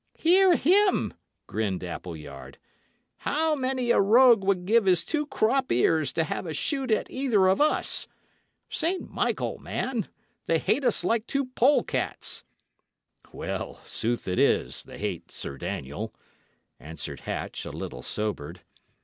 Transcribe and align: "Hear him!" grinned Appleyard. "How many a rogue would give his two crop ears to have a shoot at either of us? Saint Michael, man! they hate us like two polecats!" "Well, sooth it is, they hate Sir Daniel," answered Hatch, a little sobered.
"Hear 0.17 0.55
him!" 0.55 1.13
grinned 1.45 1.83
Appleyard. 1.83 2.57
"How 3.17 3.53
many 3.53 3.91
a 3.91 4.01
rogue 4.01 4.43
would 4.43 4.65
give 4.65 4.85
his 4.85 5.03
two 5.03 5.27
crop 5.27 5.71
ears 5.71 6.11
to 6.13 6.23
have 6.23 6.47
a 6.47 6.55
shoot 6.55 6.89
at 6.89 7.11
either 7.11 7.45
of 7.45 7.61
us? 7.61 8.07
Saint 8.67 9.11
Michael, 9.11 9.59
man! 9.59 10.09
they 10.47 10.57
hate 10.57 10.83
us 10.83 11.03
like 11.03 11.27
two 11.27 11.45
polecats!" 11.45 12.43
"Well, 13.31 13.79
sooth 13.85 14.27
it 14.27 14.39
is, 14.39 14.83
they 14.85 14.97
hate 14.97 15.29
Sir 15.31 15.55
Daniel," 15.59 16.15
answered 16.79 17.19
Hatch, 17.19 17.63
a 17.63 17.69
little 17.71 18.01
sobered. 18.01 18.61